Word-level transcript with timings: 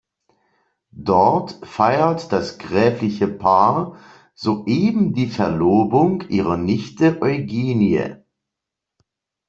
Dort 1.03 1.59
feiert 1.61 2.31
das 2.33 2.57
gräfliche 2.57 3.27
Paar 3.27 3.99
soeben 4.33 5.13
die 5.13 5.27
Verlobung 5.27 6.23
ihrer 6.27 6.57
Nichte 6.57 7.21
Eugenie. 7.21 8.15